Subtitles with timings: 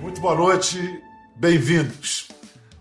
[0.00, 1.02] Muito boa noite,
[1.36, 2.28] bem-vindos.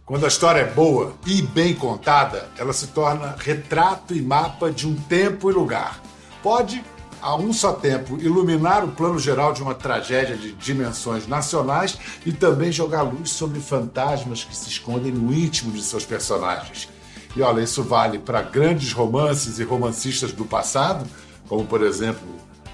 [0.06, 4.88] Quando a história é boa e bem contada, ela se torna retrato e mapa de
[4.88, 6.02] um tempo e lugar.
[6.42, 6.84] Pode,
[7.22, 12.34] a um só tempo, iluminar o plano geral de uma tragédia de dimensões nacionais e
[12.34, 16.90] também jogar luz sobre fantasmas que se escondem no íntimo de seus personagens.
[17.36, 21.08] E olha, isso vale para grandes romances e romancistas do passado,
[21.48, 22.28] como por exemplo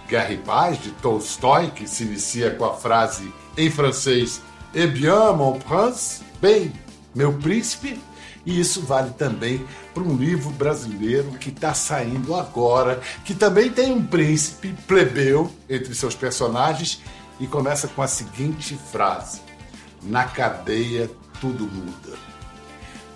[0.08, 4.42] Guerra e Paz, de Tolstói, que se inicia com a frase em francês
[4.74, 6.72] Eh bien, mon prince, bem,
[7.16, 8.00] meu Príncipe.
[8.46, 13.92] E isso vale também para um livro brasileiro que está saindo agora, que também tem
[13.92, 17.02] um príncipe plebeu entre seus personagens
[17.40, 19.42] e começa com a seguinte frase:
[20.04, 21.10] Na cadeia
[21.42, 22.29] tudo muda.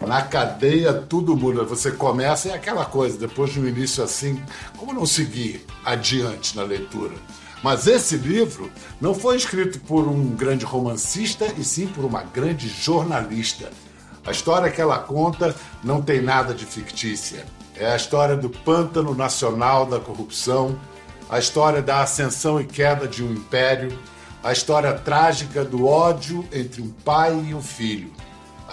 [0.08, 1.64] Na cadeia tudo muda.
[1.64, 4.42] Você começa, é aquela coisa, depois de um início assim,
[4.78, 7.14] como não seguir adiante na leitura?
[7.64, 12.68] Mas esse livro não foi escrito por um grande romancista, e sim por uma grande
[12.68, 13.72] jornalista.
[14.26, 17.46] A história que ela conta não tem nada de fictícia.
[17.76, 20.78] É a história do pântano nacional da corrupção,
[21.30, 23.98] a história da ascensão e queda de um império,
[24.44, 28.12] a história trágica do ódio entre um pai e um filho,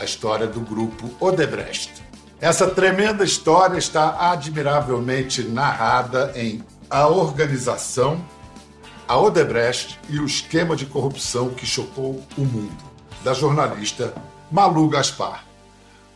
[0.00, 2.02] a história do grupo Odebrecht.
[2.40, 8.24] Essa tremenda história está admiravelmente narrada em A Organização,
[9.06, 12.82] a Odebrecht e o esquema de corrupção que chocou o mundo,
[13.22, 14.14] da jornalista
[14.50, 15.44] Malu Gaspar.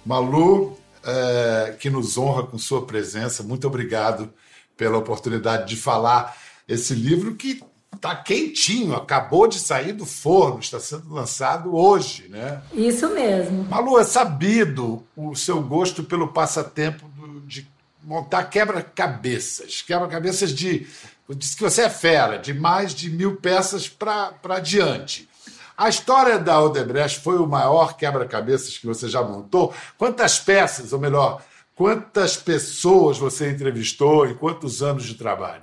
[0.04, 4.32] Malu, é, que nos honra com sua presença, muito obrigado
[4.78, 6.34] pela oportunidade de falar
[6.66, 7.62] esse livro que
[8.04, 12.60] está quentinho, acabou de sair do forno, está sendo lançado hoje, né?
[12.74, 13.64] Isso mesmo.
[13.64, 17.08] Malu, é sabido o seu gosto pelo passatempo
[17.46, 17.66] de
[18.02, 20.86] montar quebra-cabeças, quebra-cabeças de.
[21.30, 25.26] Diz que você é fera, de mais de mil peças para diante.
[25.74, 29.74] A história da Odebrecht foi o maior quebra-cabeças que você já montou?
[29.96, 31.42] Quantas peças, ou melhor,
[31.74, 35.62] quantas pessoas você entrevistou e quantos anos de trabalho?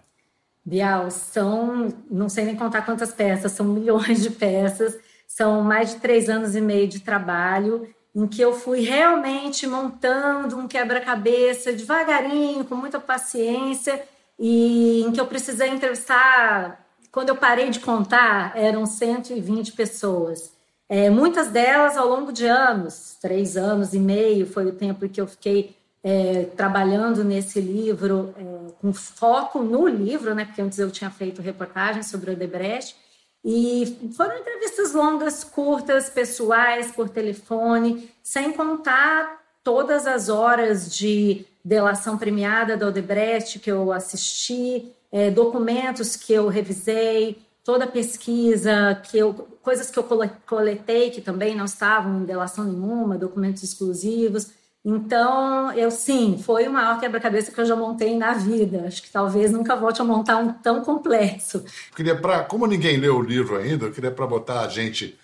[0.63, 5.95] Bial, são, não sei nem contar quantas peças, são milhões de peças, são mais de
[5.97, 12.65] três anos e meio de trabalho, em que eu fui realmente montando um quebra-cabeça devagarinho,
[12.65, 14.03] com muita paciência,
[14.37, 20.53] e em que eu precisei entrevistar quando eu parei de contar, eram 120 pessoas.
[20.87, 25.19] É, muitas delas ao longo de anos, três anos e meio foi o tempo que
[25.19, 30.89] eu fiquei é, trabalhando nesse livro, é, com foco no livro, né, porque antes eu
[30.89, 32.95] tinha feito reportagens sobre o Odebrecht,
[33.43, 42.17] e foram entrevistas longas, curtas, pessoais, por telefone, sem contar todas as horas de delação
[42.17, 49.17] premiada da Odebrecht que eu assisti, é, documentos que eu revisei, toda a pesquisa, que
[49.17, 50.07] eu, coisas que eu
[50.45, 54.51] coletei que também não estavam em delação nenhuma, documentos exclusivos.
[54.83, 58.85] Então, eu sim, foi o maior quebra-cabeça que eu já montei na vida.
[58.87, 61.57] Acho que talvez nunca volte a montar um tão complexo.
[61.57, 65.15] Eu queria para, como ninguém leu o livro ainda, eu queria para botar a gente,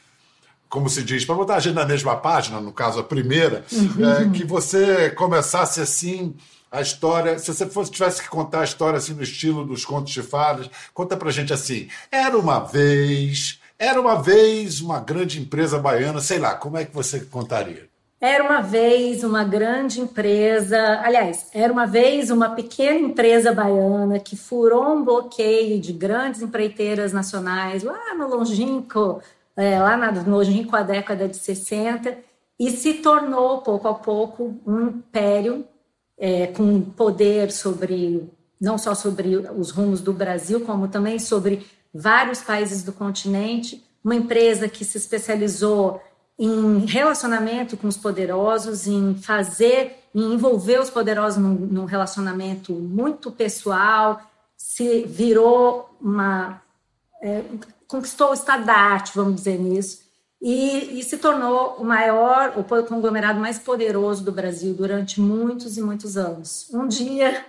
[0.70, 4.08] como se diz, para botar a gente na mesma página, no caso a primeira, uhum.
[4.08, 6.36] é, que você começasse assim
[6.72, 10.14] a história, se você fosse, tivesse que contar a história assim no estilo dos contos
[10.14, 15.80] de fadas, conta pra gente assim: era uma vez, era uma vez uma grande empresa
[15.80, 17.90] baiana, sei lá, como é que você contaria?
[18.20, 24.36] Era uma vez uma grande empresa, aliás, era uma vez uma pequena empresa baiana que
[24.36, 29.22] furou um bloqueio de grandes empreiteiras nacionais lá no longínquo,
[29.56, 32.18] é, lá na longínqua década de 60
[32.60, 35.64] e se tornou pouco a pouco um império
[36.18, 38.28] é, com poder sobre
[38.60, 43.84] não só sobre os rumos do Brasil, como também sobre vários países do continente.
[44.04, 46.02] Uma empresa que se especializou
[46.40, 53.32] em relacionamento com os poderosos, em fazer, em envolver os poderosos num, num relacionamento muito
[53.32, 54.22] pessoal,
[54.56, 56.62] se virou uma.
[57.22, 57.44] É,
[57.88, 60.02] conquistou o estado da arte, vamos dizer nisso,
[60.42, 65.82] e, e, se tornou o maior, o conglomerado mais poderoso do Brasil durante muitos e
[65.82, 66.70] muitos anos.
[66.72, 67.44] Um dia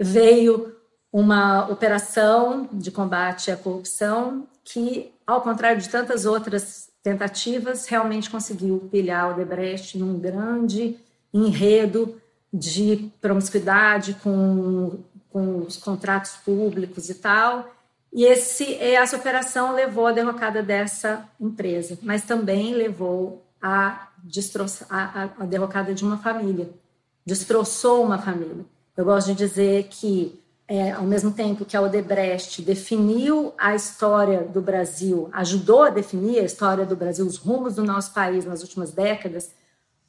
[0.00, 0.74] veio
[1.12, 8.88] uma operação de combate à corrupção que, ao contrário de tantas outras tentativas, realmente conseguiu
[8.90, 10.96] pilhar o Debrecht num grande
[11.32, 12.20] enredo
[12.52, 14.98] de promiscuidade com,
[15.30, 17.72] com os contratos públicos e tal,
[18.12, 24.08] e esse, essa operação levou à derrocada dessa empresa, mas também levou à,
[24.90, 26.68] a, a derrocada de uma família.
[27.24, 28.66] Destroçou uma família.
[28.94, 30.38] Eu gosto de dizer que
[30.72, 36.38] é, ao mesmo tempo que a Odebrecht definiu a história do Brasil, ajudou a definir
[36.38, 39.50] a história do Brasil, os rumos do nosso país nas últimas décadas,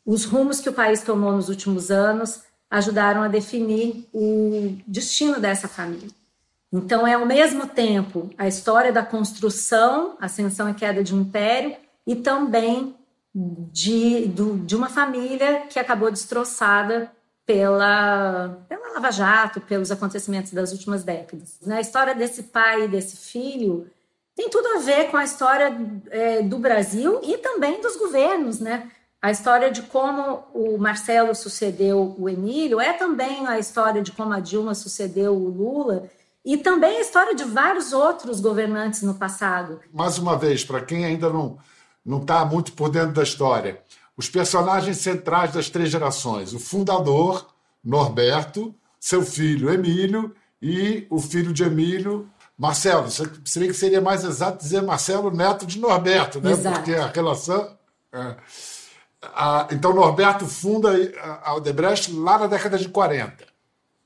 [0.05, 5.67] os rumos que o país tomou nos últimos anos ajudaram a definir o destino dessa
[5.67, 6.07] família.
[6.71, 11.75] Então, é ao mesmo tempo a história da construção, ascensão e queda de um império,
[12.07, 12.95] e também
[13.35, 17.11] de, do, de uma família que acabou destroçada
[17.45, 21.59] pela, pela Lava Jato, pelos acontecimentos das últimas décadas.
[21.67, 23.87] A história desse pai e desse filho
[24.35, 25.75] tem tudo a ver com a história
[26.09, 28.89] é, do Brasil e também dos governos, né?
[29.21, 34.33] A história de como o Marcelo sucedeu o Emílio é também a história de como
[34.33, 36.09] a Dilma sucedeu o Lula
[36.43, 39.79] e também a história de vários outros governantes no passado.
[39.93, 41.57] Mais uma vez, para quem ainda não
[42.05, 43.81] não está muito por dentro da história,
[44.15, 47.47] os personagens centrais das três gerações: o fundador,
[47.83, 53.09] Norberto, seu filho, Emílio, e o filho de Emílio, Marcelo.
[53.11, 56.51] Seria que seria mais exato dizer Marcelo, neto de Norberto, né?
[56.51, 56.77] Exato.
[56.77, 57.77] Porque a relação.
[58.13, 58.35] É,
[59.71, 60.91] então, Norberto funda
[61.43, 63.45] a Odebrecht lá na década de 40.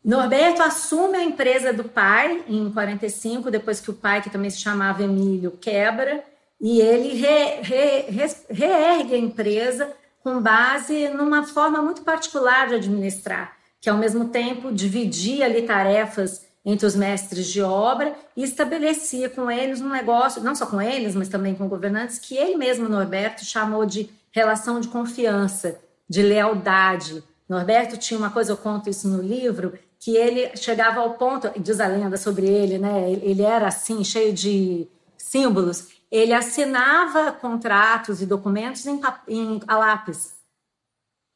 [0.04, 4.59] Norberto assume a empresa do pai em 45, depois que o pai, que também se
[4.59, 6.24] chamava Emílio, quebra,
[6.59, 9.94] e ele re, re, re, reergue a empresa
[10.24, 16.45] com base numa forma muito particular de administrar, que ao mesmo tempo dividia ali tarefas
[16.65, 21.15] entre os mestres de obra e estabelecia com eles um negócio, não só com eles,
[21.15, 27.24] mas também com governantes, que ele mesmo, Norberto, chamou de relação de confiança, de lealdade.
[27.48, 31.80] Norberto tinha uma coisa, eu conto isso no livro, que ele chegava ao ponto, diz
[31.80, 33.09] a lenda sobre ele, né?
[33.09, 34.88] Ele era assim, cheio de
[35.18, 35.88] símbolos.
[36.12, 40.36] Ele assinava contratos e documentos em, em a lápis,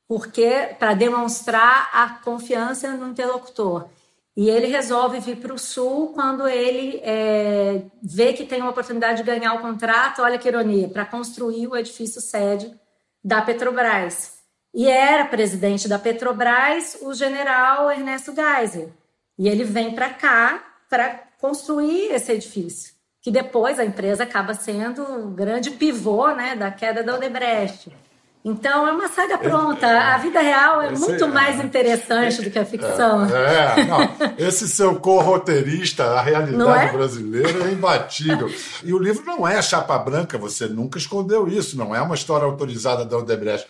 [0.07, 3.87] porque para demonstrar a confiança no interlocutor.
[4.35, 9.17] E ele resolve vir para o Sul quando ele é, vê que tem uma oportunidade
[9.17, 12.73] de ganhar o contrato, olha que ironia, para construir o edifício sede
[13.23, 14.39] da Petrobras.
[14.73, 18.89] E era presidente da Petrobras o general Ernesto Geiser.
[19.37, 25.03] E ele vem para cá para construir esse edifício, que depois a empresa acaba sendo
[25.03, 27.91] um grande pivô né, da queda da Odebrecht.
[28.43, 29.85] Então é uma saga pronta.
[29.85, 33.23] A vida real é muito mais interessante do que a ficção.
[33.25, 33.99] É, é não,
[34.39, 36.91] esse seu co-roteirista, a realidade é?
[36.91, 38.51] brasileira é imbatível.
[38.83, 42.45] E o livro não é chapa branca, você nunca escondeu isso, não é uma história
[42.45, 43.67] autorizada da Odebrecht.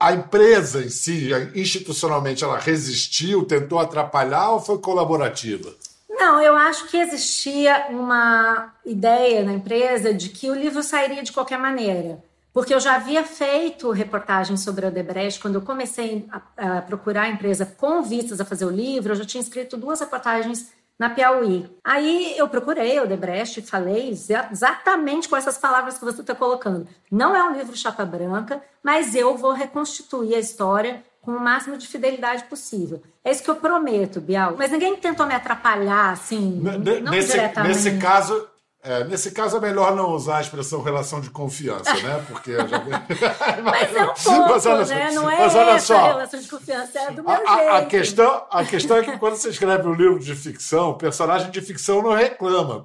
[0.00, 5.72] A empresa em si, institucionalmente, ela resistiu, tentou atrapalhar ou foi colaborativa?
[6.14, 11.32] Não, eu acho que existia uma ideia na empresa de que o livro sairia de
[11.32, 12.22] qualquer maneira
[12.54, 17.22] porque eu já havia feito reportagens sobre a Odebrecht quando eu comecei a, a, procurar
[17.22, 21.10] a empresa com vistas a fazer o livro, eu já tinha escrito duas reportagens na
[21.10, 21.68] Piauí.
[21.82, 26.86] Aí eu procurei a Odebrecht e falei exatamente com essas palavras que você está colocando.
[27.10, 31.76] Não é um livro chapa branca, mas eu vou reconstituir a história com o máximo
[31.78, 33.02] de fidelidade possível.
[33.24, 34.54] É isso que eu prometo, Bial.
[34.58, 37.74] Mas ninguém tentou me atrapalhar, assim, N não nesse, diretamente.
[37.74, 38.46] Nesse caso,
[38.82, 42.22] é, nesse caso é melhor não usar a expressão relação de confiança, né?
[42.28, 42.82] Porque já...
[43.64, 45.10] mas é um pouco, mas olha, né?
[45.12, 47.70] Não é mas olha só, relação de confiança, é do meu a, jeito.
[47.72, 51.50] A questão, a questão é que quando você escreve um livro de ficção, o personagem
[51.50, 52.82] de ficção não reclama, o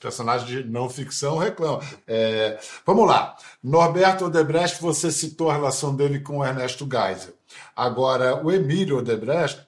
[0.00, 1.80] personagem de não ficção reclama.
[2.08, 3.36] É, vamos lá.
[3.62, 7.34] Norberto Odebrecht, você citou a relação dele com o Ernesto Geisel.
[7.74, 9.60] Agora, o Emílio Odebrecht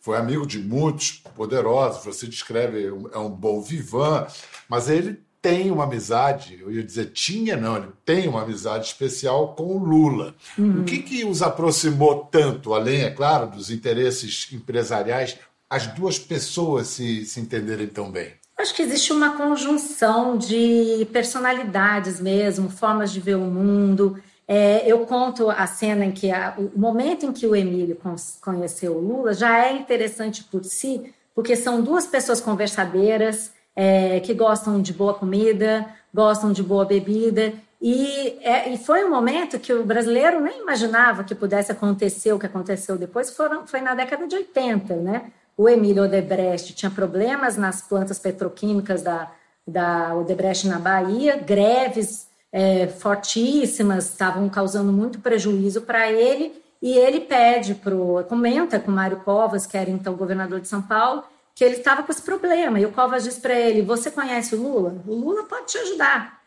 [0.00, 4.26] foi amigo de muitos poderosos, você descreve, é um bom vivan,
[4.68, 9.54] mas ele tem uma amizade, eu ia dizer tinha, não, ele tem uma amizade especial
[9.54, 10.34] com o Lula.
[10.56, 10.80] Uhum.
[10.80, 15.38] O que, que os aproximou tanto, além, é claro, dos interesses empresariais,
[15.70, 18.32] as duas pessoas se, se entenderem tão bem?
[18.58, 24.20] Acho que existe uma conjunção de personalidades mesmo, formas de ver o mundo.
[24.50, 27.98] É, eu conto a cena em que a, o momento em que o Emílio
[28.40, 34.32] conheceu o Lula já é interessante por si, porque são duas pessoas conversadeiras, é, que
[34.32, 37.52] gostam de boa comida, gostam de boa bebida.
[37.80, 42.38] E, é, e, foi um momento que o brasileiro nem imaginava que pudesse acontecer o
[42.38, 45.30] que aconteceu depois, foram, foi na década de 80, né?
[45.56, 49.30] O Emílio Odebrecht tinha problemas nas plantas petroquímicas da,
[49.66, 57.20] da Odebrecht na Bahia, greves é, fortíssimas, estavam causando muito prejuízo para ele, e ele
[57.20, 61.24] pede, pro, comenta com Mário Covas, que era então governador de São Paulo,
[61.54, 62.78] que ele estava com esse problema.
[62.78, 65.02] E o Covas diz para ele: Você conhece o Lula?
[65.06, 66.38] O Lula pode te ajudar.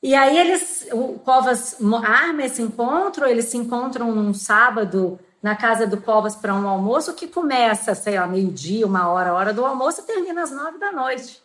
[0.00, 5.86] E aí eles, o Covas arma esse encontro, eles se encontram num sábado na casa
[5.86, 10.00] do Covas para um almoço que começa, sei lá, meio-dia, uma hora, hora do almoço
[10.00, 11.43] e termina às nove da noite.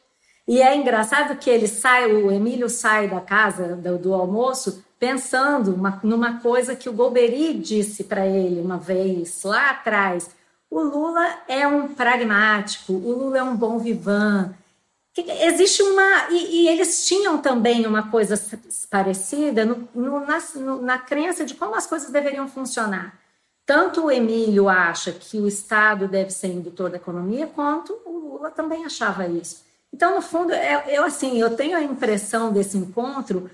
[0.50, 5.75] E é engraçado que ele sai, o Emílio sai da casa do, do almoço pensando
[5.75, 10.32] uma, numa coisa que o Golbery disse para ele uma vez lá atrás.
[10.68, 14.56] O Lula é um pragmático, o Lula é um bom vivan.
[15.15, 16.29] Existe uma.
[16.32, 18.34] E, e eles tinham também uma coisa
[18.89, 23.20] parecida no, no, na, no, na crença de como as coisas deveriam funcionar.
[23.68, 28.50] Tanto o Emílio acha que o Estado deve ser indutor da economia, quanto o Lula
[28.50, 29.68] também achava isso.
[29.93, 33.50] Então, no fundo, eu, eu assim, eu tenho a impressão desse encontro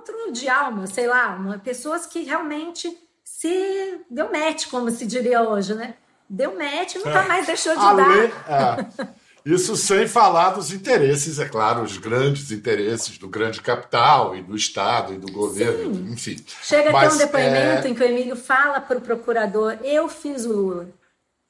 [0.00, 5.42] encontro de alma, sei lá, uma, pessoas que realmente se deu match, como se diria
[5.42, 5.94] hoje, né?
[6.28, 7.28] Deu match e nunca é.
[7.28, 8.24] mais deixou de dar.
[8.48, 9.10] É.
[9.42, 14.54] Isso sem falar dos interesses, é claro, os grandes interesses do grande capital e do
[14.54, 16.12] Estado e do governo, Sim.
[16.12, 16.44] enfim.
[16.62, 17.90] Chega Mas, até um depoimento é...
[17.90, 20.88] em que o Emílio fala para o procurador: eu fiz o Lula.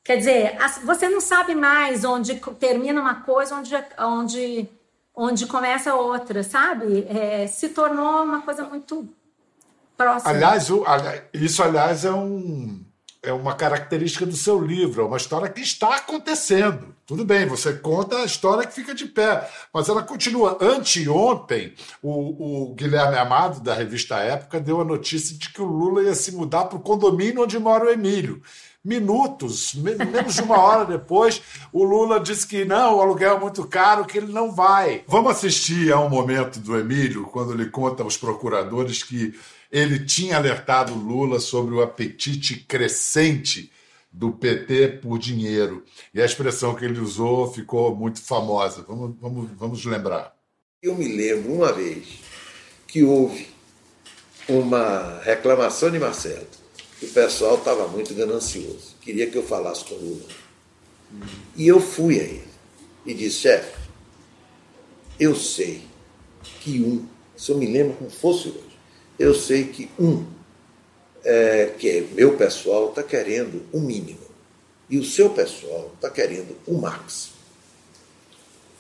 [0.03, 4.69] Quer dizer, você não sabe mais onde termina uma coisa, onde, onde
[5.15, 7.07] onde começa outra, sabe?
[7.09, 9.07] É, se tornou uma coisa muito
[9.97, 10.33] próxima.
[10.33, 10.85] Aliás, o,
[11.35, 12.83] isso, aliás, é, um,
[13.23, 16.95] é uma característica do seu livro, é uma história que está acontecendo.
[17.05, 20.57] Tudo bem, você conta a história que fica de pé, mas ela continua.
[20.59, 26.05] Anteontem, o, o Guilherme Amado, da revista Época, deu a notícia de que o Lula
[26.05, 28.41] ia se mudar para o condomínio onde mora o Emílio
[28.85, 33.67] minutos, menos de uma hora depois, o Lula disse que não, o aluguel é muito
[33.67, 35.05] caro, que ele não vai.
[35.07, 39.35] Vamos assistir a um momento do Emílio, quando ele conta aos procuradores que
[39.71, 43.71] ele tinha alertado Lula sobre o apetite crescente
[44.11, 45.85] do PT por dinheiro.
[46.13, 48.85] E a expressão que ele usou ficou muito famosa.
[48.89, 50.35] Vamos, vamos, vamos lembrar.
[50.83, 52.19] Eu me lembro uma vez
[52.89, 53.49] que houve
[54.49, 56.47] uma reclamação de Marcelo
[57.03, 58.95] o pessoal estava muito ganancioso.
[59.01, 60.29] Queria que eu falasse com o Lula.
[61.57, 62.49] E eu fui a ele
[63.05, 63.79] e disse, chefe,
[65.19, 65.83] eu sei
[66.61, 68.79] que um, se eu me lembro como fosse hoje,
[69.19, 70.25] eu sei que um,
[71.25, 74.31] é, que é meu pessoal, está querendo o mínimo.
[74.89, 77.35] E o seu pessoal está querendo o máximo.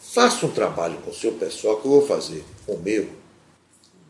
[0.00, 3.08] Faça um trabalho com o seu pessoal, que eu vou fazer com o meu,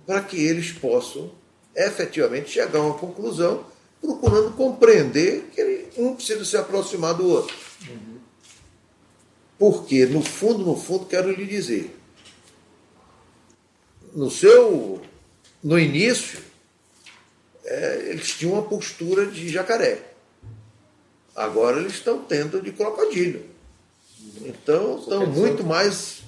[0.07, 1.31] para que eles possam
[1.77, 3.65] efetivamente chegar a uma conclusão
[4.01, 7.55] procurando compreender que ele, um precisa se aproximar do outro.
[7.89, 8.19] Uhum.
[9.59, 11.97] Porque, no fundo, no fundo, quero lhe dizer,
[14.15, 15.01] no seu,
[15.63, 16.41] no início,
[17.65, 20.15] é, eles tinham uma postura de jacaré.
[21.37, 23.45] Agora eles estão tendo de crocodilo.
[24.43, 26.23] Então, estão muito mais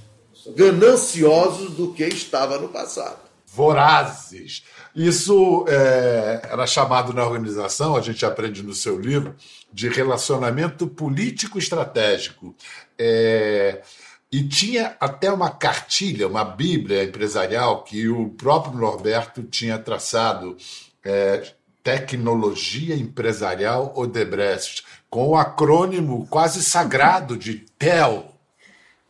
[0.54, 3.31] gananciosos do que estava no passado.
[3.54, 4.64] Vorazes.
[4.94, 9.34] Isso é, era chamado na organização, a gente aprende no seu livro,
[9.72, 12.54] de relacionamento político estratégico.
[12.98, 13.82] É,
[14.30, 20.56] e tinha até uma cartilha, uma bíblia empresarial que o próprio Norberto tinha traçado,
[21.04, 28.32] é, Tecnologia Empresarial Odebrecht, com o acrônimo quase sagrado de TEL,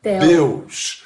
[0.02, 0.18] TEL.
[0.18, 1.04] Deus.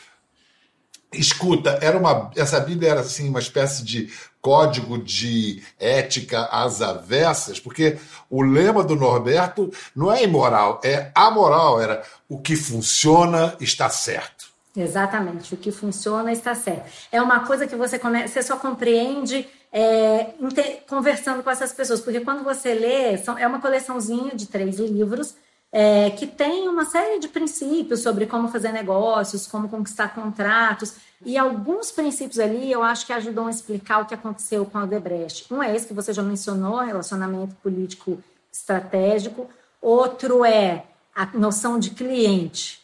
[1.18, 7.58] Escuta, era uma, essa Bíblia era assim uma espécie de código de ética às avessas,
[7.58, 7.98] porque
[8.30, 14.46] o lema do Norberto não é imoral, é amoral, era o que funciona está certo.
[14.76, 16.84] Exatamente, o que funciona está certo.
[17.10, 18.28] É uma coisa que você, come...
[18.28, 20.34] você só compreende é,
[20.86, 23.38] conversando com essas pessoas, porque quando você lê, são...
[23.38, 25.34] é uma coleçãozinha de três livros
[25.72, 30.94] é, que tem uma série de princípios sobre como fazer negócios, como conquistar contratos,
[31.24, 34.84] e alguns princípios ali eu acho que ajudam a explicar o que aconteceu com a
[34.84, 35.52] Odebrecht.
[35.52, 39.48] Um é esse que você já mencionou, relacionamento político estratégico.
[39.80, 42.80] Outro é a noção de cliente.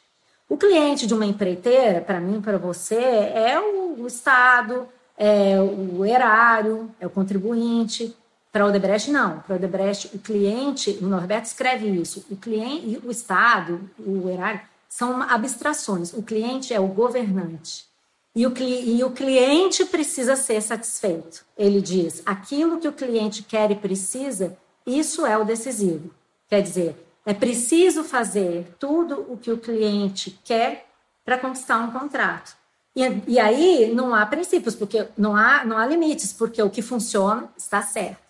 [0.49, 6.91] O cliente de uma empreiteira, para mim, para você, é o, Estado, é o erário,
[7.01, 8.15] é o contribuinte.
[8.51, 9.41] Para Odebrecht, não.
[9.41, 15.23] Para Odebrecht, o cliente, o Norberto escreve isso, o cliente, o Estado, o erário, são
[15.23, 16.12] abstrações.
[16.12, 17.92] O cliente é o governante.
[18.35, 21.45] E o, e o cliente precisa ser satisfeito.
[21.57, 26.11] Ele diz: aquilo que o cliente quer e precisa, isso é o decisivo.
[26.49, 30.87] Quer dizer, é preciso fazer tudo o que o cliente quer
[31.25, 32.57] para conquistar um contrato.
[32.95, 36.83] E, e, aí não há princípios, porque não há, não há limites, porque o que
[36.83, 38.21] funciona está certo.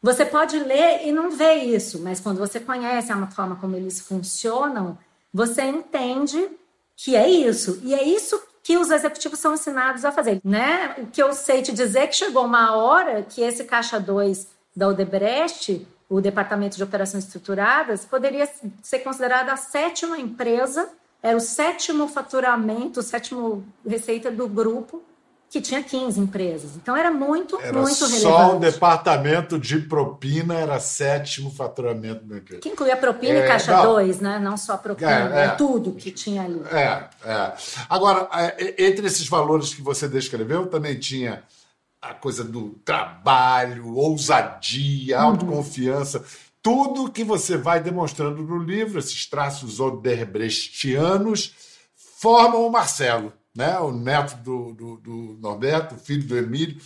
[0.00, 4.00] Você pode ler e não ver isso, mas quando você conhece a forma como eles
[4.00, 4.96] funcionam,
[5.32, 6.48] você entende
[6.94, 7.80] que é isso.
[7.82, 10.40] E é isso que os executivos são ensinados a fazer.
[10.44, 10.96] Né?
[10.98, 14.48] O que eu sei te dizer é que chegou uma hora que esse caixa 2
[14.74, 18.48] da Odebrecht o Departamento de Operações Estruturadas, poderia
[18.82, 20.88] ser considerada a sétima empresa,
[21.22, 25.02] era o sétimo faturamento, o sétimo receita do grupo,
[25.48, 26.76] que tinha 15 empresas.
[26.76, 28.20] Então era muito, era muito relevante.
[28.20, 32.60] Só o departamento de propina era sétimo faturamento da empresa.
[32.60, 34.38] Que incluía propina é, e caixa 2, né?
[34.38, 36.60] Não só propina, é, é, tudo que tinha ali.
[36.70, 37.52] É, é.
[37.88, 41.42] Agora, é, entre esses valores que você descreveu, também tinha
[42.02, 45.26] a coisa do trabalho, ousadia, uhum.
[45.26, 46.24] autoconfiança.
[46.60, 51.54] Tudo que você vai demonstrando no livro, esses traços oderbrechtianos,
[51.94, 53.78] formam o Marcelo né?
[53.78, 56.76] o neto do, do, do Norberto, filho do Emílio.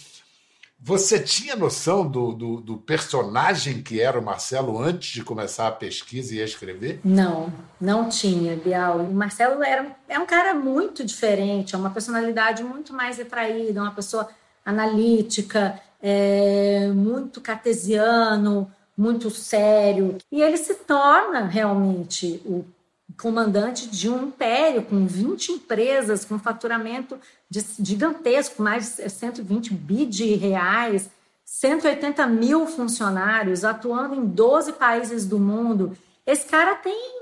[0.82, 5.72] Você tinha noção do, do, do, personagem que era o Marcelo antes de começar a
[5.72, 7.00] pesquisa e a escrever?
[7.04, 9.00] Não, não tinha, Bial.
[9.00, 13.94] O Marcelo era, é um cara muito diferente, é uma personalidade muito mais retraída, uma
[13.94, 14.26] pessoa
[14.64, 20.16] analítica, é, muito cartesiano, muito sério.
[20.32, 22.64] E ele se torna realmente o
[23.20, 27.18] comandante de um império com 20 empresas, com faturamento
[27.78, 31.10] gigantesco, mais de 120 bi de reais,
[31.44, 35.96] 180 mil funcionários, atuando em 12 países do mundo.
[36.26, 37.20] Esse cara tem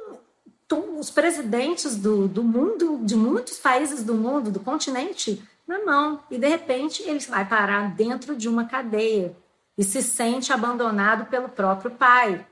[0.99, 6.21] os presidentes do, do mundo, de muitos países do mundo, do continente, na mão.
[6.31, 9.35] E, de repente, ele vai parar dentro de uma cadeia
[9.77, 12.45] e se sente abandonado pelo próprio pai.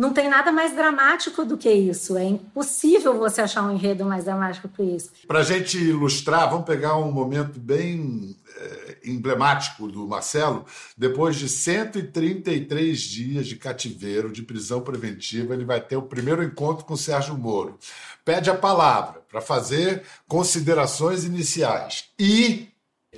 [0.00, 2.16] Não tem nada mais dramático do que isso.
[2.16, 5.10] É impossível você achar um enredo mais dramático que isso.
[5.28, 10.64] Para a gente ilustrar, vamos pegar um momento bem é, emblemático do Marcelo.
[10.96, 16.86] Depois de 133 dias de cativeiro, de prisão preventiva, ele vai ter o primeiro encontro
[16.86, 17.78] com Sérgio Moro.
[18.24, 22.06] Pede a palavra para fazer considerações iniciais.
[22.18, 22.68] E.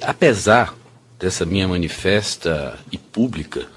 [0.01, 0.75] Apesar
[1.17, 3.69] dessa minha manifesta e pública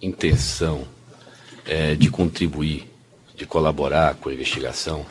[0.00, 0.86] intenção
[1.64, 2.88] é, de contribuir,
[3.34, 5.06] de colaborar com a investigação,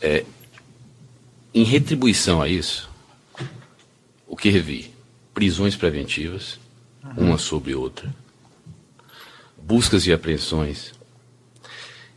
[0.00, 0.24] é,
[1.52, 2.90] em retribuição a isso,
[4.26, 4.92] o que revi?
[5.32, 6.58] Prisões preventivas,
[7.02, 7.28] uhum.
[7.28, 8.14] uma sobre outra,
[9.56, 10.92] buscas e apreensões,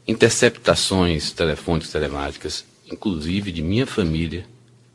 [0.08, 4.46] interceptações telefônicas, telemáticas, inclusive de minha família,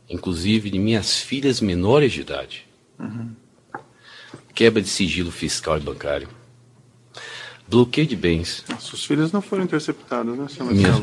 [0.09, 2.67] inclusive de minhas filhas menores de idade,
[2.99, 3.35] uhum.
[4.55, 6.29] quebra de sigilo fiscal e bancário
[7.73, 8.63] Bloqueio de bens.
[8.79, 11.03] Suas filhas não foram interceptadas, né, senhora minhas,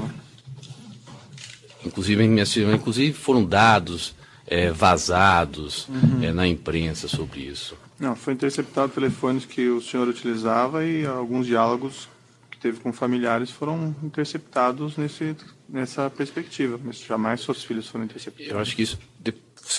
[1.83, 4.13] Inclusive, minhas filhas, inclusive foram dados
[4.45, 6.23] é, vazados uhum.
[6.23, 7.75] é, na imprensa sobre isso.
[7.99, 12.07] Não, foi interceptado telefones que o senhor utilizava e alguns diálogos
[12.51, 15.35] que teve com familiares foram interceptados nesse,
[15.67, 18.51] nessa perspectiva, mas jamais suas filhas foram interceptadas.
[18.51, 18.99] Eu acho que isso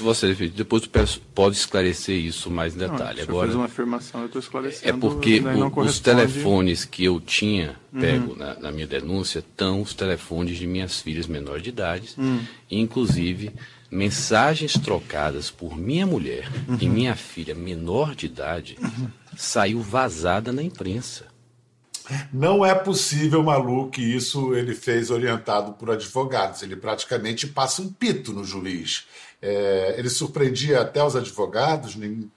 [0.01, 0.87] se você depois
[1.35, 3.19] pode esclarecer isso mais em detalhe.
[3.19, 4.89] Não, Agora, fez uma afirmação, eu estou esclarecendo.
[4.89, 8.39] É porque o, os telefones que eu tinha pego uhum.
[8.39, 12.41] na, na, minha denúncia estão os telefones de minhas filhas menores de idade, uhum.
[12.71, 13.53] inclusive
[13.91, 16.79] mensagens trocadas por minha mulher uhum.
[16.81, 19.09] e minha filha menor de idade uhum.
[19.37, 21.27] saiu vazada na imprensa.
[22.33, 26.63] Não é possível, Malu, que isso ele fez orientado por advogados.
[26.63, 29.07] Ele praticamente passa um pito no juiz.
[29.43, 31.97] É, ele surpreendia até os advogados.
[31.97, 32.31] Nem...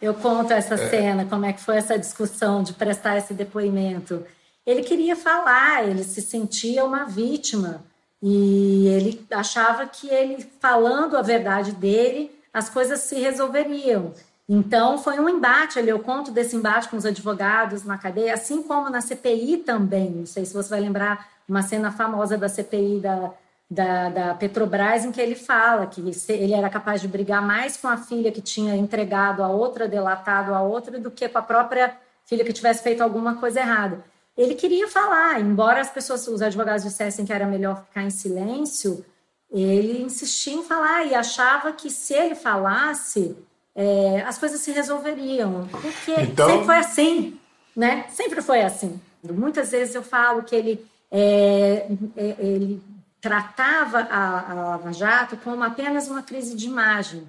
[0.00, 0.88] Eu conto essa é...
[0.88, 4.24] cena, como é que foi essa discussão de prestar esse depoimento.
[4.66, 7.82] Ele queria falar, ele se sentia uma vítima
[8.22, 14.12] e ele achava que ele falando a verdade dele, as coisas se resolveriam.
[14.48, 18.62] Então foi um embate ali, eu conto desse embate com os advogados na cadeia, assim
[18.62, 20.10] como na CPI também.
[20.10, 23.32] Não sei se você vai lembrar uma cena famosa da CPI da
[23.70, 27.86] da, da, Petrobras, em que ele fala que ele era capaz de brigar mais com
[27.86, 31.96] a filha que tinha entregado a outra, delatado a outra, do que com a própria
[32.26, 34.04] filha que tivesse feito alguma coisa errada.
[34.36, 39.04] Ele queria falar, embora as pessoas, os advogados dissessem que era melhor ficar em silêncio,
[39.52, 43.36] ele insistia em falar e achava que se ele falasse,
[43.74, 45.68] é, as coisas se resolveriam.
[45.68, 46.48] Porque então...
[46.48, 47.40] sempre foi assim,
[47.76, 48.06] né?
[48.08, 49.00] Sempre foi assim.
[49.22, 52.82] Muitas vezes eu falo que ele, é, é ele
[53.20, 57.26] tratava a, a Lava Jato como apenas uma crise de imagem.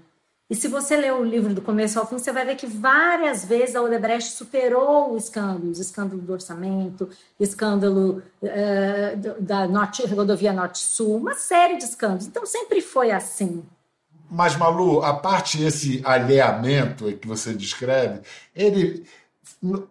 [0.49, 3.45] E se você ler o livro do começo ao fim, você vai ver que várias
[3.45, 10.51] vezes a Odebrecht superou o escândalo, o escândalo do orçamento, escândalo uh, da norte, rodovia
[10.51, 12.27] Norte-Sul, uma série de escândalos.
[12.27, 13.63] Então sempre foi assim.
[14.29, 18.19] Mas, Malu, a parte esse alheamento que você descreve,
[18.53, 19.05] ele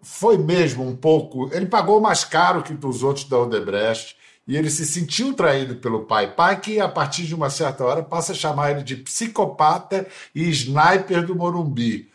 [0.02, 1.48] foi mesmo um pouco.
[1.54, 4.14] Ele pagou mais caro que os outros da Odebrecht
[4.50, 6.34] e ele se sentiu traído pelo pai.
[6.34, 10.50] Pai que, a partir de uma certa hora, passa a chamar ele de psicopata e
[10.50, 12.10] sniper do Morumbi.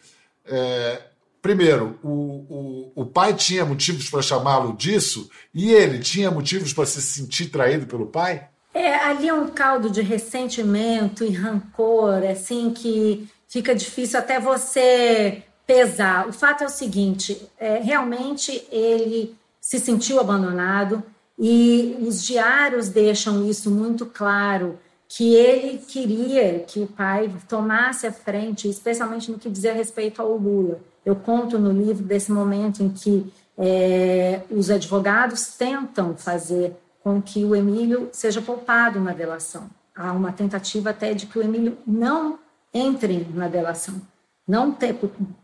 [0.46, 1.02] É,
[1.42, 6.86] primeiro, o, o, o pai tinha motivos para chamá-lo disso e ele tinha motivos para
[6.86, 8.50] se sentir traído pelo pai?
[8.74, 15.42] É, ali é um caldo de ressentimento e rancor, assim, que fica difícil até você
[15.66, 16.28] pesar.
[16.28, 21.02] O fato é o seguinte: é, realmente ele se sentiu abandonado
[21.38, 28.12] e os diários deixam isso muito claro que ele queria que o pai tomasse a
[28.12, 30.80] frente, especialmente no que dizia respeito ao Lula.
[31.06, 37.46] Eu conto no livro desse momento em que é, os advogados tentam fazer com que
[37.46, 39.70] o Emílio seja poupado na delação.
[39.96, 42.40] Há uma tentativa até de que o Emílio não
[42.74, 44.02] entre na delação.
[44.48, 44.96] Não ter,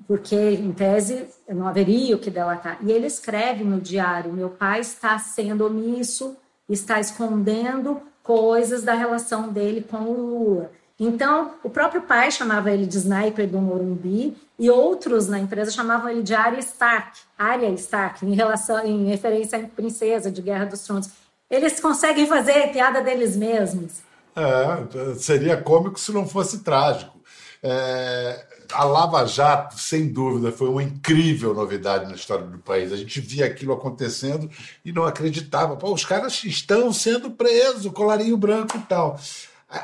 [0.08, 2.78] porque, em tese, não haveria o que delatar.
[2.82, 6.38] E ele escreve no diário: meu pai está sendo omisso,
[6.70, 10.72] está escondendo coisas da relação dele com o Lula.
[11.00, 16.08] Então, o próprio pai chamava ele de sniper do Morumbi e outros na empresa chamavam
[16.08, 20.84] ele de Arya Stark, Arya Stark, em relação em referência à princesa de Guerra dos
[20.84, 21.10] Tronos.
[21.50, 24.04] Eles conseguem fazer piada deles mesmos.
[24.36, 27.20] É, seria cômico se não fosse trágico.
[27.64, 32.92] É, a Lava Jato, sem dúvida, foi uma incrível novidade na história do país.
[32.92, 34.50] A gente via aquilo acontecendo
[34.84, 35.76] e não acreditava.
[35.76, 39.20] Pô, os caras estão sendo presos, colarinho branco e tal.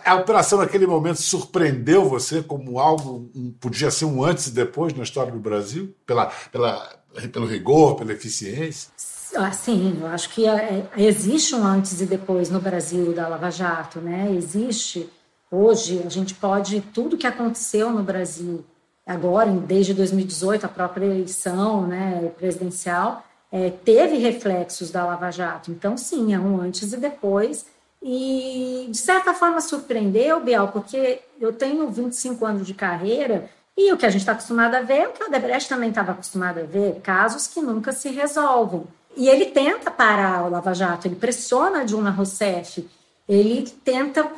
[0.06, 4.93] A, operação naquele momento surpreendeu você como algo, um, podia ser um antes e depois
[4.93, 7.00] na história do Brasil, pela, pela,
[7.32, 8.89] pelo rigor, pela eficiência?
[9.36, 13.28] Ah, sim, eu acho que é, é, existe um antes e depois no Brasil da
[13.30, 14.34] Lava Jato, né?
[14.36, 15.10] Existe.
[15.50, 16.82] Hoje, a gente pode.
[16.93, 18.65] Tudo que aconteceu no Brasil,
[19.08, 25.72] agora, desde 2018, a própria eleição né, presidencial, é, teve reflexos da Lava Jato.
[25.72, 27.65] Então, sim, é um antes e depois.
[28.02, 33.98] E, de certa forma, surpreendeu, Bial, porque eu tenho 25 anos de carreira e o
[33.98, 36.60] que a gente está acostumado a ver é o que a Odebrecht também estava acostumado
[36.60, 38.84] a ver, casos que nunca se resolvem.
[39.15, 42.88] E ele tenta parar o Lava Jato, ele pressiona a Dilma Rousseff,
[43.28, 44.30] ele tenta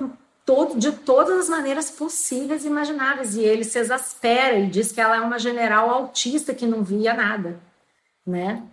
[0.49, 4.99] todo, de todas as maneiras possíveis e imagináveis, e ele se exaspera e diz que
[4.99, 7.59] ela é uma general autista que não via nada,
[8.25, 8.63] né?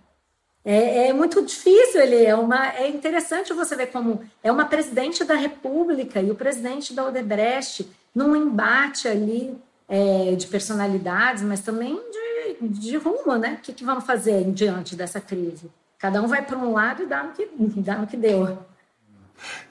[0.65, 2.69] É, é, muito difícil, ele é uma.
[2.69, 7.87] É interessante você ver como é uma presidente da República e o presidente da Odebrecht
[8.15, 9.55] num embate ali
[9.87, 13.59] é, de personalidades, mas também de, de rumo, né?
[13.59, 15.71] O que, que vamos fazer diante dessa crise?
[15.99, 17.47] Cada um vai para um lado e dá no que,
[17.83, 18.59] dá no que deu.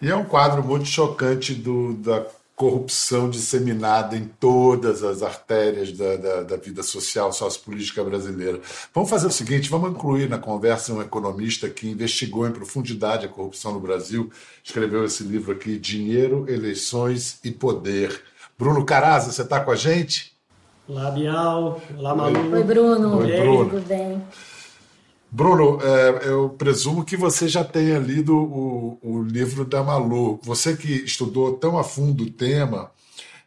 [0.01, 2.25] E é um quadro muito chocante do, da
[2.55, 8.61] corrupção disseminada em todas as artérias da, da, da, vida social, sociopolítica brasileira.
[8.93, 13.29] Vamos fazer o seguinte: vamos incluir na conversa um economista que investigou em profundidade a
[13.29, 14.31] corrupção no Brasil,
[14.63, 18.23] escreveu esse livro aqui, Dinheiro, Eleições e Poder.
[18.57, 20.33] Bruno Caraza, você está com a gente?
[20.87, 21.81] Olá, Bial.
[21.97, 22.53] Olá, Malu.
[22.53, 23.17] Oi, Bruno.
[23.17, 23.69] Oi, Bruno.
[23.69, 24.21] Tudo bem?
[25.35, 30.39] Bruno, é, eu presumo que você já tenha lido o, o, livro da Malu.
[30.41, 32.89] Você que estudou tão a fundo o tema,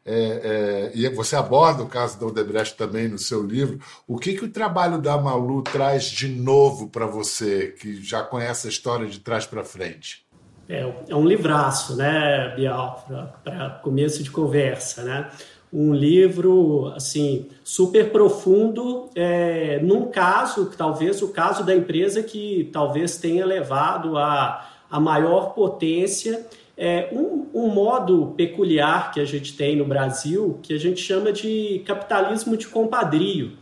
[0.04, 4.34] é, é, e você aborda o caso da Odebrecht também no seu livro, o que,
[4.34, 9.06] que o trabalho da Malu traz de novo para você, que já conhece a história
[9.06, 10.26] de trás para frente?
[10.68, 15.30] É, é um livraço, né, Bial, para começo de conversa, né?
[15.72, 23.18] Um livro assim super profundo é, num caso talvez o caso da empresa que talvez
[23.18, 29.76] tenha levado a, a maior potência é um, um modo peculiar que a gente tem
[29.76, 33.52] no Brasil que a gente chama de capitalismo de compadrio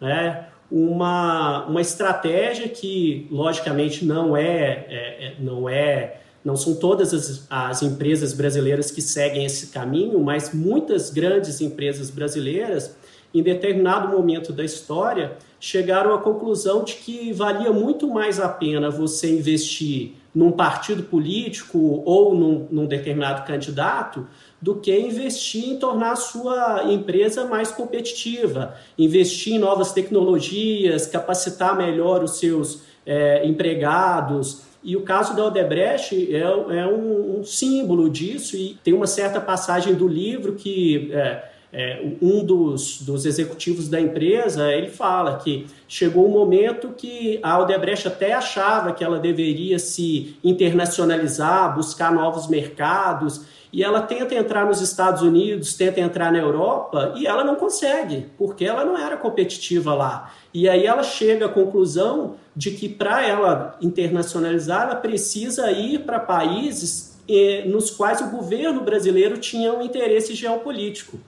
[0.00, 0.48] né?
[0.70, 7.44] Uma, uma estratégia que logicamente não é, é, é não é não são todas as,
[7.50, 12.94] as, empresas brasileiras que seguem esse caminho, mas muitas grandes empresas brasileiras,
[13.34, 18.88] em determinado momento da história, chegaram à conclusão de que valia muito mais a pena
[18.90, 24.24] você investir num partido político ou num, num determinado candidato
[24.62, 31.76] do que investir em tornar a sua empresa mais competitiva, investir em novas tecnologias, capacitar
[31.76, 38.08] melhor os seus é, empregados, e o caso da Odebrecht é, é um, um, símbolo
[38.08, 43.88] disso, e tem uma certa passagem do livro que é, é, um dos, dos executivos
[43.88, 49.18] da empresa ele fala que chegou um momento que a Odebrecht até achava que ela
[49.18, 53.44] deveria se internacionalizar, buscar novos mercados,
[53.76, 58.26] e ela tenta entrar nos Estados Unidos, tenta entrar na Europa, e ela não consegue,
[58.38, 60.32] porque ela não era competitiva lá.
[60.54, 66.18] E aí ela chega à conclusão de que para ela internacionalizar, ela precisa ir para
[66.18, 71.18] países eh, nos quais o governo brasileiro tinha um interesse geopolítico.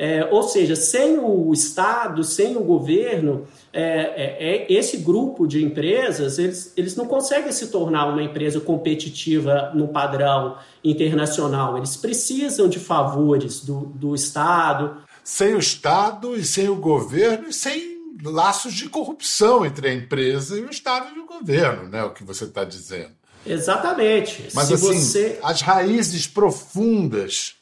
[0.00, 5.64] É, ou seja, sem o Estado, sem o governo, é, é, é, esse grupo de
[5.64, 11.76] empresas, eles, eles não conseguem se tornar uma empresa competitiva no padrão internacional.
[11.76, 14.98] Eles precisam de favores do, do Estado.
[15.24, 20.56] Sem o Estado e sem o governo e sem laços de corrupção entre a empresa
[20.56, 22.04] e o Estado e o governo, né?
[22.04, 23.18] O que você está dizendo.
[23.44, 24.48] Exatamente.
[24.54, 25.38] Mas se assim, você...
[25.42, 27.57] as raízes profundas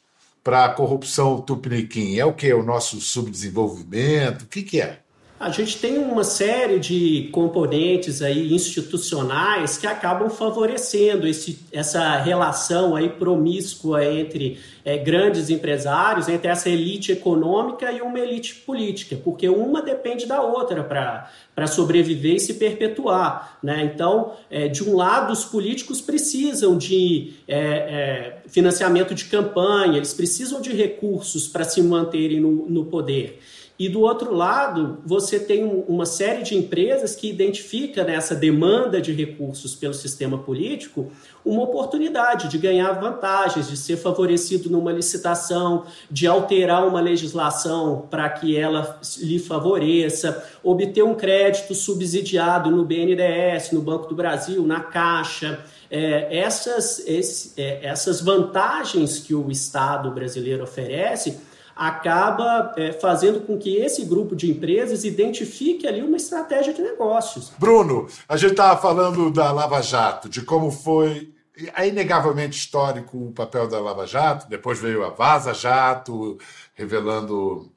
[0.47, 2.55] para a corrupção tupiniquim é o que?
[2.55, 4.43] O nosso subdesenvolvimento?
[4.43, 5.01] O que, que é?
[5.39, 12.97] A gente tem uma série de componentes aí institucionais que acabam favorecendo esse, essa relação
[12.97, 19.47] aí promíscua entre é, grandes empresários, entre essa elite econômica e uma elite política, porque
[19.47, 23.59] uma depende da outra para sobreviver e se perpetuar.
[23.63, 23.91] Né?
[23.95, 30.15] Então, é, de um lado, os políticos precisam de é, é financiamento de campanha, eles
[30.15, 33.39] precisam de recursos para se manterem no, no poder.
[33.79, 39.13] E do outro lado, você tem uma série de empresas que identifica nessa demanda de
[39.13, 41.13] recursos pelo sistema político
[41.45, 48.29] uma oportunidade de ganhar vantagens, de ser favorecido numa licitação, de alterar uma legislação para
[48.31, 54.81] que ela lhe favoreça, obter um crédito subsidiado no BNDES, no Banco do Brasil, na
[54.81, 55.61] Caixa.
[55.91, 61.39] É, essas, esse, é, essas vantagens que o Estado brasileiro oferece
[61.77, 67.53] acaba é, fazendo com que esse grupo de empresas identifique ali uma estratégia de negócios.
[67.59, 71.35] Bruno, a gente estava falando da Lava Jato, de como foi
[71.75, 76.39] é inegavelmente histórico o papel da Lava Jato, depois veio a Vaza Jato,
[76.75, 77.73] revelando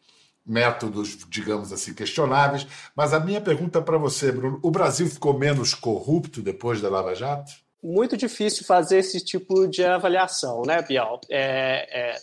[0.45, 2.67] métodos, digamos assim, questionáveis.
[2.95, 7.15] Mas a minha pergunta para você, Bruno: o Brasil ficou menos corrupto depois da Lava
[7.15, 7.51] Jato?
[7.81, 11.21] Muito difícil fazer esse tipo de avaliação, né, Bial?
[11.29, 12.15] É, é,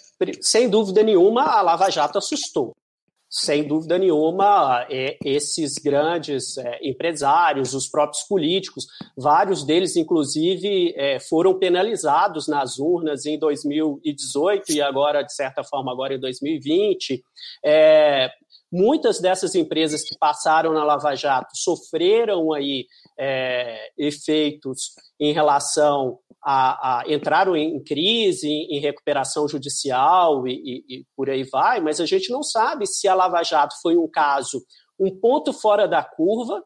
[0.42, 2.74] sem dúvida nenhuma, a Lava Jato assustou.
[3.28, 11.18] Sem dúvida nenhuma, é, esses grandes é, empresários, os próprios políticos, vários deles, inclusive, é,
[11.18, 17.24] foram penalizados nas urnas em 2018 e agora, de certa forma, agora em 2020.
[18.72, 22.86] Muitas dessas empresas que passaram na Lava Jato sofreram aí
[23.18, 30.96] é, efeitos em relação a, a entraram em crise, em, em recuperação judicial e, e,
[30.96, 34.08] e, por aí vai, mas a gente não sabe se a Lava Jato foi um
[34.08, 34.62] caso,
[34.98, 36.62] um ponto fora da curva,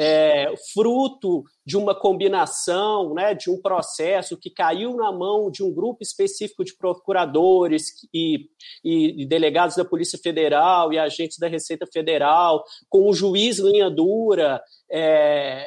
[0.00, 5.74] é, fruto de uma combinação, né, de um processo que caiu na mão de um
[5.74, 8.46] grupo específico de procuradores e,
[8.84, 13.90] e, e delegados da Polícia Federal e agentes da Receita Federal, com um juiz linha
[13.90, 15.66] dura, é,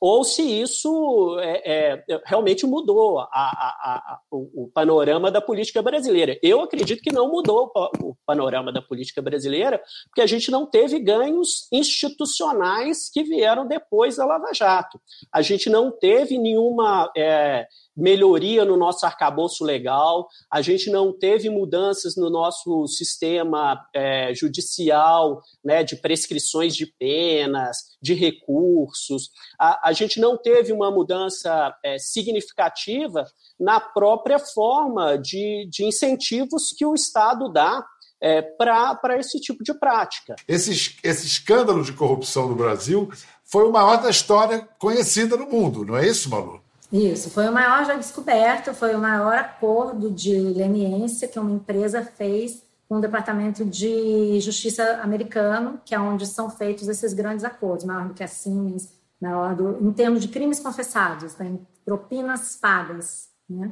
[0.00, 5.82] ou se isso é, é, realmente mudou a, a, a, o, o, panorama da política
[5.82, 6.38] brasileira.
[6.42, 10.98] Eu acredito que não mudou o, panorama da política brasileira, porque a gente não teve
[10.98, 15.00] ganhos institucionais que vieram depois da Lava Jato.
[15.32, 21.50] A gente não teve nenhuma é, melhoria no nosso arcabouço legal, a gente não teve
[21.50, 29.92] mudanças no nosso sistema é, judicial, né, de prescrições de penas, de recursos, a, a
[29.92, 33.24] gente não teve uma mudança é, significativa
[33.58, 37.84] na própria forma de, de incentivos que o Estado dá
[38.22, 40.36] é, para esse tipo de prática.
[40.46, 43.10] Esse, esse escândalo de corrupção no Brasil
[43.44, 46.59] foi o maior da história conhecida no mundo, não é isso, Malu?
[46.92, 52.02] Isso, foi o maior já descoberto, foi o maior acordo de leniência que uma empresa
[52.02, 57.84] fez com o Departamento de Justiça americano, que é onde são feitos esses grandes acordos,
[57.84, 58.88] maior do que a Siemens,
[59.22, 63.28] maior do, em termos de crimes confessados, né, propinas pagas.
[63.48, 63.70] Né?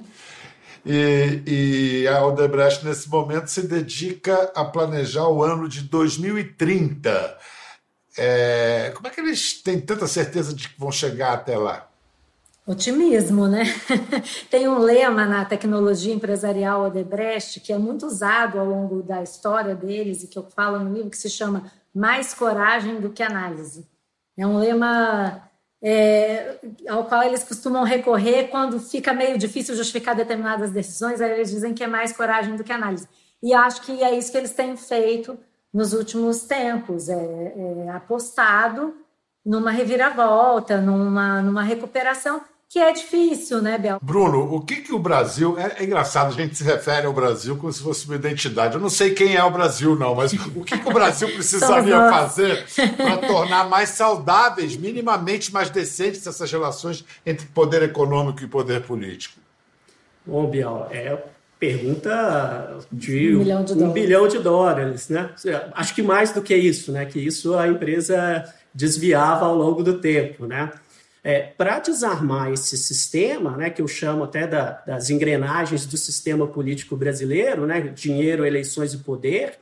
[0.87, 1.43] E,
[2.05, 7.37] e, a Odebrecht, nesse momento, se dedica a planejar o ano de 2030.
[8.17, 11.88] É, como é que eles têm tanta certeza de que vão chegar até lá?
[12.69, 13.63] Otimismo, né?
[14.51, 19.75] Tem um lema na tecnologia empresarial Odebrecht que é muito usado ao longo da história
[19.75, 23.89] deles e que eu falo no livro que se chama mais coragem do que análise.
[24.37, 25.49] É um lema
[25.83, 31.51] é, ao qual eles costumam recorrer quando fica meio difícil justificar determinadas decisões, aí eles
[31.51, 33.09] dizem que é mais coragem do que análise.
[33.43, 35.39] E acho que é isso que eles têm feito
[35.73, 38.95] nos últimos tempos, é, é apostado
[39.43, 43.99] numa reviravolta, numa, numa recuperação que é difícil, né, Bel?
[44.03, 45.59] Bruno, o que, que o Brasil.
[45.59, 48.75] É, é, engraçado, a gente se refere ao Brasil como se fosse uma identidade.
[48.75, 52.11] Eu não sei quem é o Brasil, não, mas o que, que o Brasil precisaria
[52.11, 58.83] fazer para tornar mais saudáveis, minimamente mais decentes essas relações entre poder econômico e poder
[58.83, 59.41] político?
[60.27, 61.17] Bom, Biel, é,
[61.59, 65.31] pergunta de um bilhão de, um bilhão de dólares, né?
[65.73, 67.07] Acho que mais do que isso, né?
[67.07, 70.71] Que isso a empresa desviava ao longo do tempo, né?
[71.23, 76.47] É, Para desarmar esse sistema, né, que eu chamo até da, das engrenagens do sistema
[76.47, 79.59] político brasileiro, né, dinheiro, eleições e poder,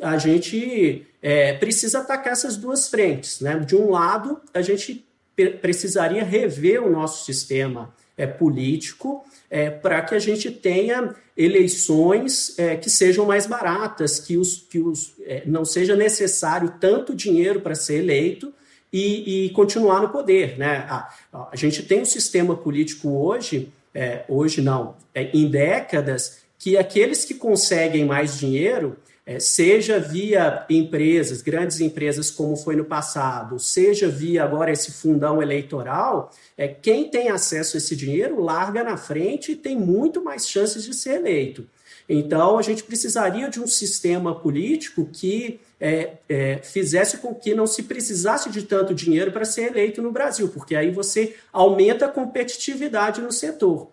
[0.00, 3.40] a gente é, precisa atacar essas duas frentes.
[3.40, 3.58] Né?
[3.58, 5.04] De um lado, a gente
[5.60, 12.76] precisaria rever o nosso sistema é, político é, para que a gente tenha eleições é,
[12.76, 17.74] que sejam mais baratas, que, os, que os, é, não seja necessário tanto dinheiro para
[17.74, 18.52] ser eleito
[18.92, 20.58] e, e, continuar no poder.
[20.58, 20.86] Né?
[20.88, 21.08] A,
[21.52, 27.24] a, gente tem um sistema político hoje, é, hoje não, é, em décadas, que aqueles
[27.24, 28.96] que conseguem mais dinheiro
[29.30, 35.40] é, seja via empresas, grandes empresas como foi no passado, seja via agora esse fundão
[35.40, 40.48] eleitoral, é, quem tem acesso a esse dinheiro larga na frente e tem muito mais
[40.48, 41.64] chances de ser eleito.
[42.08, 47.66] Então, a gente precisaria de um sistema político que é, é, fizesse com que não
[47.66, 52.10] se precisasse de tanto dinheiro para ser eleito no Brasil, porque aí você aumenta a
[52.10, 53.90] competitividade no setor.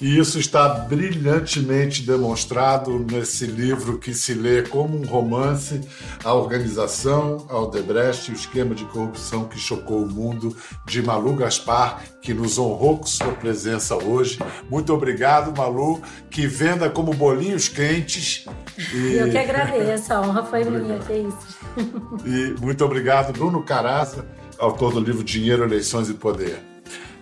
[0.00, 5.80] E isso está brilhantemente demonstrado nesse livro que se lê como um romance,
[6.22, 10.54] A Organização, a Odebrecht e o Esquema de Corrupção que Chocou o Mundo,
[10.84, 14.38] de Malu Gaspar, que nos honrou com sua presença hoje.
[14.68, 18.44] Muito obrigado, Malu, que venda como bolinhos quentes.
[18.92, 19.14] E...
[19.14, 21.56] Eu que agradeço, a honra foi minha, que é isso.
[22.26, 24.26] E muito obrigado, Bruno Caraza,
[24.58, 26.58] autor do livro Dinheiro, Eleições e Poder.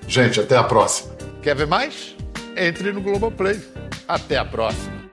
[0.09, 1.15] Gente, até a próxima.
[1.41, 2.17] Quer ver mais?
[2.57, 3.61] Entre no Globoplay.
[4.07, 5.04] Até a próxima!